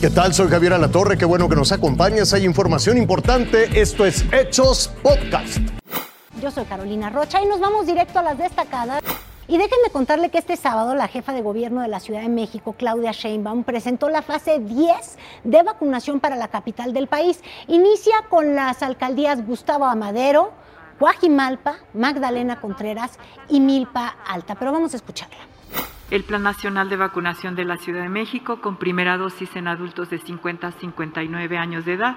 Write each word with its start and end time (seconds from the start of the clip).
¿Qué 0.00 0.08
tal? 0.08 0.32
Soy 0.32 0.48
Javier 0.48 0.72
Alatorre, 0.72 1.18
qué 1.18 1.26
bueno 1.26 1.46
que 1.46 1.56
nos 1.56 1.72
acompañas. 1.72 2.32
Hay 2.32 2.46
información 2.46 2.96
importante. 2.96 3.78
Esto 3.78 4.06
es 4.06 4.24
Hechos 4.32 4.90
Podcast. 5.02 5.58
Yo 6.40 6.50
soy 6.50 6.64
Carolina 6.64 7.10
Rocha 7.10 7.42
y 7.42 7.44
nos 7.44 7.60
vamos 7.60 7.84
directo 7.84 8.18
a 8.18 8.22
las 8.22 8.38
destacadas. 8.38 9.02
Y 9.46 9.58
déjenme 9.58 9.90
contarle 9.92 10.30
que 10.30 10.38
este 10.38 10.56
sábado 10.56 10.94
la 10.94 11.06
jefa 11.06 11.34
de 11.34 11.42
gobierno 11.42 11.82
de 11.82 11.88
la 11.88 12.00
Ciudad 12.00 12.22
de 12.22 12.30
México, 12.30 12.74
Claudia 12.78 13.12
Sheinbaum, 13.12 13.62
presentó 13.62 14.08
la 14.08 14.22
fase 14.22 14.58
10 14.58 15.18
de 15.44 15.62
vacunación 15.62 16.18
para 16.18 16.36
la 16.36 16.48
capital 16.48 16.94
del 16.94 17.06
país. 17.06 17.42
Inicia 17.68 18.14
con 18.30 18.54
las 18.54 18.82
alcaldías 18.82 19.46
Gustavo 19.46 19.84
Amadero, 19.84 20.52
Guajimalpa, 20.98 21.74
Magdalena 21.92 22.58
Contreras 22.58 23.18
y 23.50 23.60
Milpa 23.60 24.16
Alta. 24.26 24.54
Pero 24.54 24.72
vamos 24.72 24.94
a 24.94 24.96
escucharla 24.96 25.59
el 26.10 26.24
Plan 26.24 26.42
Nacional 26.42 26.88
de 26.88 26.96
Vacunación 26.96 27.54
de 27.54 27.64
la 27.64 27.76
Ciudad 27.76 28.02
de 28.02 28.08
México 28.08 28.60
con 28.60 28.76
primera 28.76 29.16
dosis 29.16 29.54
en 29.54 29.68
adultos 29.68 30.10
de 30.10 30.18
50 30.18 30.66
a 30.66 30.72
59 30.72 31.56
años 31.56 31.84
de 31.84 31.92
edad. 31.94 32.16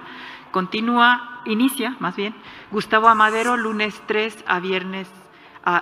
Continúa, 0.52 1.42
inicia 1.46 1.96
más 2.00 2.16
bien, 2.16 2.34
Gustavo 2.72 3.08
Amadero, 3.08 3.56
lunes 3.56 4.02
3 4.08 4.46
a 4.48 4.60
viernes, 4.60 5.08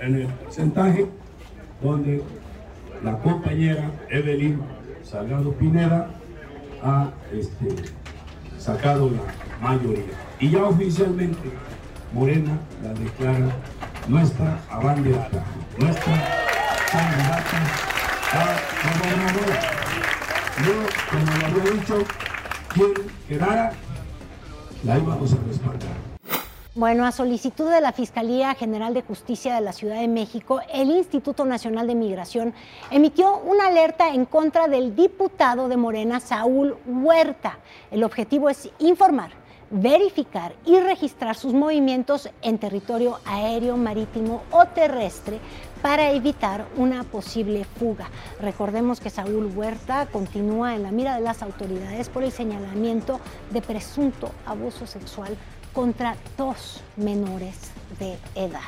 en 0.00 0.14
el 0.14 0.26
porcentaje 0.26 1.06
donde 1.82 2.22
la 3.02 3.18
compañera 3.18 3.90
Evelyn 4.08 4.60
Salgado 5.02 5.52
Pineda 5.52 6.08
ha 6.82 7.10
este, 7.32 7.68
sacado 8.58 9.10
la 9.10 9.66
mayoría. 9.66 10.14
Y 10.40 10.50
ya 10.50 10.64
oficialmente 10.64 11.50
Morena 12.12 12.58
la 12.82 12.94
declara 12.94 13.48
nuestra 14.08 14.58
abanderada, 14.70 15.44
nuestra 15.78 16.14
candidata 16.90 17.84
a 18.32 18.98
gobernadora. 18.98 19.60
Yo, 20.64 20.74
como 21.10 21.38
lo 21.38 21.60
había 21.60 21.72
dicho, 21.72 22.04
quien 22.72 22.92
quedara, 23.28 23.72
la 24.84 24.98
íbamos 24.98 25.32
a 25.32 25.36
respaldar. 25.48 26.13
Bueno, 26.76 27.06
a 27.06 27.12
solicitud 27.12 27.70
de 27.70 27.80
la 27.80 27.92
Fiscalía 27.92 28.52
General 28.56 28.92
de 28.94 29.02
Justicia 29.02 29.54
de 29.54 29.60
la 29.60 29.72
Ciudad 29.72 30.00
de 30.00 30.08
México, 30.08 30.60
el 30.72 30.90
Instituto 30.90 31.44
Nacional 31.44 31.86
de 31.86 31.94
Migración 31.94 32.52
emitió 32.90 33.36
una 33.36 33.68
alerta 33.68 34.08
en 34.08 34.24
contra 34.24 34.66
del 34.66 34.96
diputado 34.96 35.68
de 35.68 35.76
Morena, 35.76 36.18
Saúl 36.18 36.76
Huerta. 36.84 37.60
El 37.92 38.02
objetivo 38.02 38.50
es 38.50 38.68
informar, 38.80 39.30
verificar 39.70 40.56
y 40.66 40.80
registrar 40.80 41.36
sus 41.36 41.52
movimientos 41.52 42.28
en 42.42 42.58
territorio 42.58 43.20
aéreo, 43.24 43.76
marítimo 43.76 44.42
o 44.50 44.64
terrestre 44.66 45.38
para 45.80 46.10
evitar 46.10 46.66
una 46.76 47.04
posible 47.04 47.62
fuga. 47.62 48.08
Recordemos 48.40 48.98
que 48.98 49.10
Saúl 49.10 49.52
Huerta 49.54 50.06
continúa 50.06 50.74
en 50.74 50.82
la 50.82 50.90
mira 50.90 51.14
de 51.14 51.20
las 51.20 51.40
autoridades 51.40 52.08
por 52.08 52.24
el 52.24 52.32
señalamiento 52.32 53.20
de 53.52 53.62
presunto 53.62 54.32
abuso 54.44 54.88
sexual 54.88 55.36
contra 55.74 56.16
dos 56.38 56.80
menores 56.96 57.56
de 57.98 58.16
edad. 58.34 58.60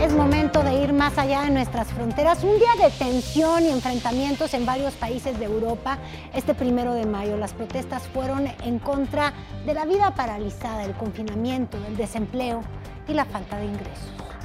Es 0.00 0.12
momento 0.12 0.62
de 0.62 0.82
ir 0.82 0.92
más 0.92 1.18
allá 1.18 1.42
de 1.42 1.50
nuestras 1.50 1.88
fronteras. 1.88 2.42
Un 2.42 2.58
día 2.58 2.70
de 2.80 2.90
tensión 2.90 3.64
y 3.64 3.70
enfrentamientos 3.70 4.54
en 4.54 4.64
varios 4.64 4.94
países 4.94 5.38
de 5.38 5.44
Europa. 5.44 5.98
Este 6.32 6.54
primero 6.54 6.94
de 6.94 7.06
mayo 7.06 7.36
las 7.36 7.52
protestas 7.52 8.04
fueron 8.14 8.46
en 8.64 8.78
contra 8.78 9.32
de 9.66 9.74
la 9.74 9.84
vida 9.84 10.14
paralizada, 10.14 10.84
el 10.84 10.94
confinamiento, 10.94 11.76
el 11.86 11.96
desempleo 11.96 12.62
y 13.08 13.14
la 13.14 13.24
falta 13.24 13.58
de 13.58 13.66
ingresos. 13.66 14.35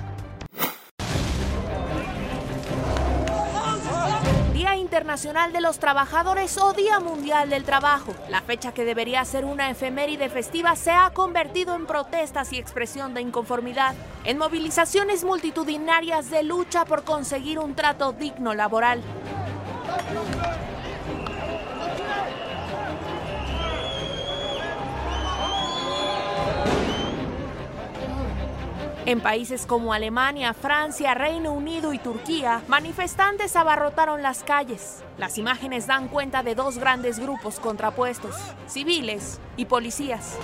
Internacional 4.91 5.53
de 5.53 5.62
los 5.62 5.79
Trabajadores 5.79 6.57
o 6.57 6.74
Día 6.74 7.00
Mundial 7.00 7.50
del 7.50 7.63
Trabajo. 7.63 8.13
La 8.28 8.41
fecha 8.41 8.74
que 8.74 8.84
debería 8.84 9.24
ser 9.24 9.46
una 9.46 9.69
efeméride 9.69 10.28
festiva 10.28 10.75
se 10.75 10.91
ha 10.91 11.12
convertido 11.12 11.75
en 11.75 11.85
protestas 11.85 12.52
y 12.52 12.57
expresión 12.57 13.13
de 13.13 13.22
inconformidad, 13.22 13.96
en 14.25 14.38
movilizaciones 14.38 15.24
multitudinarias 15.24 16.29
de 16.29 16.44
lucha 16.44 16.84
por 16.84 17.06
conseguir 17.06 17.57
un 17.57 17.74
trato 17.74 18.12
digno 18.12 18.53
laboral. 18.53 19.02
En 29.11 29.19
países 29.19 29.66
como 29.66 29.91
Alemania, 29.91 30.53
Francia, 30.53 31.13
Reino 31.13 31.51
Unido 31.51 31.91
y 31.91 31.99
Turquía, 31.99 32.61
manifestantes 32.69 33.57
abarrotaron 33.57 34.22
las 34.22 34.41
calles. 34.41 35.03
Las 35.17 35.38
imágenes 35.38 35.85
dan 35.85 36.07
cuenta 36.07 36.44
de 36.44 36.55
dos 36.55 36.77
grandes 36.77 37.19
grupos 37.19 37.59
contrapuestos, 37.59 38.38
civiles 38.67 39.41
y 39.57 39.66
policías. 39.66 40.38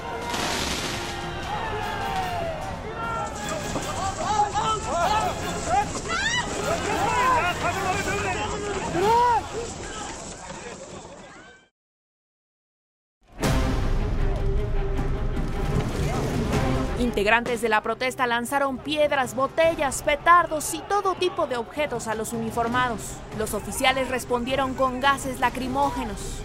Integrantes 17.08 17.62
de 17.62 17.70
la 17.70 17.82
protesta 17.82 18.28
lanzaron 18.28 18.78
piedras, 18.78 19.34
botellas, 19.34 20.04
petardos 20.04 20.74
y 20.74 20.80
todo 20.80 21.16
tipo 21.16 21.48
de 21.48 21.56
objetos 21.56 22.06
a 22.08 22.16
los 22.16 22.34
uniformados. 22.34 23.00
Los 23.40 23.54
oficiales 23.54 24.10
respondieron 24.10 24.74
con 24.74 25.00
gases 25.00 25.40
lacrimógenos. 25.40 26.42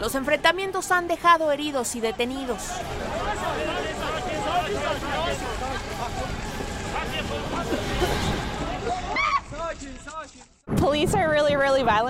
Los 0.00 0.16
enfrentamientos 0.16 0.90
han 0.90 1.06
dejado 1.06 1.52
heridos 1.52 1.94
y 1.94 2.00
detenidos. 2.00 2.72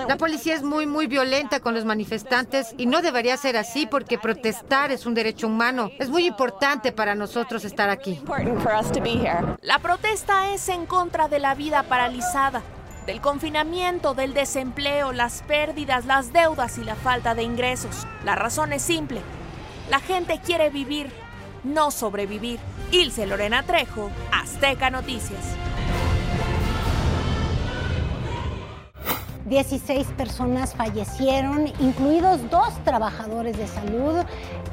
La 0.07 0.17
policía 0.17 0.55
es 0.55 0.63
muy, 0.63 0.85
muy 0.85 1.07
violenta 1.07 1.59
con 1.59 1.73
los 1.73 1.85
manifestantes 1.85 2.73
y 2.77 2.85
no 2.85 3.01
debería 3.01 3.37
ser 3.37 3.57
así 3.57 3.85
porque 3.85 4.17
protestar 4.17 4.91
es 4.91 5.05
un 5.05 5.13
derecho 5.13 5.47
humano. 5.47 5.89
Es 5.99 6.09
muy 6.09 6.25
importante 6.25 6.91
para 6.91 7.15
nosotros 7.15 7.65
estar 7.65 7.89
aquí. 7.89 8.21
La 9.61 9.79
protesta 9.79 10.53
es 10.53 10.69
en 10.69 10.85
contra 10.85 11.27
de 11.27 11.39
la 11.39 11.55
vida 11.55 11.83
paralizada, 11.83 12.61
del 13.05 13.21
confinamiento, 13.21 14.13
del 14.13 14.33
desempleo, 14.33 15.13
las 15.13 15.43
pérdidas, 15.43 16.05
las 16.05 16.33
deudas 16.33 16.77
y 16.77 16.83
la 16.83 16.95
falta 16.95 17.35
de 17.35 17.43
ingresos. 17.43 18.05
La 18.25 18.35
razón 18.35 18.73
es 18.73 18.81
simple. 18.81 19.21
La 19.89 19.99
gente 19.99 20.41
quiere 20.43 20.69
vivir, 20.69 21.09
no 21.63 21.91
sobrevivir. 21.91 22.59
Ilse 22.91 23.25
Lorena 23.27 23.63
Trejo, 23.63 24.09
Azteca 24.31 24.89
Noticias. 24.89 25.66
16 29.47 30.07
personas 30.17 30.75
fallecieron, 30.75 31.67
incluidos 31.79 32.49
dos 32.49 32.73
trabajadores 32.83 33.57
de 33.57 33.67
salud, 33.67 34.17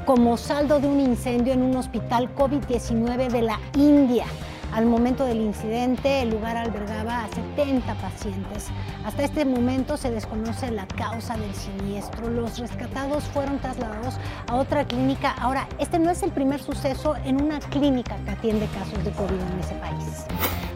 como 0.05 0.37
saldo 0.37 0.79
de 0.79 0.87
un 0.87 0.99
incendio 0.99 1.53
en 1.53 1.61
un 1.61 1.77
hospital 1.77 2.33
COVID-19 2.35 3.29
de 3.29 3.41
la 3.41 3.59
India. 3.77 4.25
Al 4.73 4.85
momento 4.85 5.25
del 5.25 5.41
incidente, 5.41 6.21
el 6.21 6.29
lugar 6.29 6.57
albergaba 6.57 7.23
a 7.23 7.27
70 7.29 7.95
pacientes. 7.95 8.67
Hasta 9.05 9.23
este 9.23 9.45
momento 9.45 9.97
se 9.97 10.11
desconoce 10.11 10.71
la 10.71 10.85
causa 10.85 11.37
del 11.37 11.53
siniestro. 11.53 12.29
Los 12.29 12.59
rescatados 12.59 13.23
fueron 13.25 13.59
trasladados 13.59 14.15
a 14.47 14.55
otra 14.55 14.85
clínica. 14.85 15.31
Ahora, 15.31 15.67
este 15.79 15.99
no 15.99 16.11
es 16.11 16.23
el 16.23 16.31
primer 16.31 16.61
suceso 16.61 17.15
en 17.23 17.41
una 17.41 17.59
clínica 17.59 18.17
que 18.25 18.31
atiende 18.31 18.67
casos 18.67 19.03
de 19.03 19.11
COVID 19.11 19.39
en 19.39 19.59
ese 19.59 19.75
país. 19.75 20.25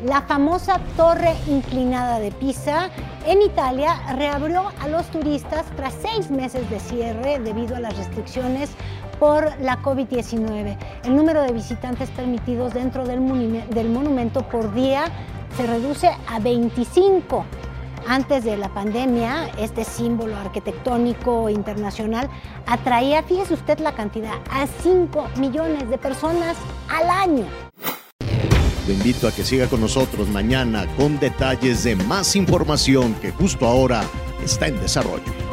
La 0.06 0.22
famosa 0.22 0.80
torre 0.96 1.36
inclinada 1.48 2.20
de 2.20 2.32
Pisa 2.32 2.90
en 3.26 3.42
Italia 3.42 3.96
reabrió 4.16 4.72
a 4.80 4.88
los 4.88 5.06
turistas 5.08 5.66
tras 5.76 5.94
seis 6.02 6.32
meses 6.32 6.70
de 6.70 6.80
cierre 6.80 7.38
debido 7.40 7.76
a 7.76 7.82
las 7.82 7.98
restricciones 7.98 8.70
por 9.20 9.60
la 9.62 9.82
COVID-19. 9.82 10.78
El 11.04 11.16
número 11.16 11.44
de 11.44 11.52
visitantes 11.52 12.10
permitidos 12.12 12.74
dentro 12.74 13.06
del, 13.06 13.20
monumento 13.20 14.48
por 14.48 14.74
día 14.74 15.06
se 15.58 15.68
reduce 15.68 16.10
a 16.28 16.40
25. 16.40 17.46
Antes 18.08 18.46
de 18.46 18.56
la 18.56 18.70
pandemia, 18.70 19.50
este 19.60 19.84
símbolo 19.84 20.36
arquitectónico 20.38 21.50
internacional 21.50 22.30
atraía, 22.66 23.22
fíjese 23.24 23.54
usted 23.54 23.80
la 23.80 23.94
cantidad, 23.94 24.36
a 24.50 24.66
5 24.82 25.28
millones 25.38 25.90
de 25.90 25.98
personas 25.98 26.56
al 26.88 27.10
año. 27.10 27.46
Lo 28.88 28.94
invito 28.94 29.28
a 29.28 29.32
que 29.32 29.44
siga 29.44 29.68
con 29.68 29.82
nosotros 29.82 30.30
mañana 30.30 30.88
con 30.98 31.20
detalles 31.20 31.84
de 31.84 31.96
más 31.96 32.36
información 32.36 33.14
que 33.22 33.32
justo 33.32 33.68
ahora 33.68 34.02
está 34.44 34.68
en 34.68 34.80
desarrollo. 34.80 35.49